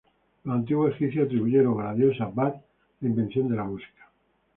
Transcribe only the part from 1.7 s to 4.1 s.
a la diosa Bat la invención de la música.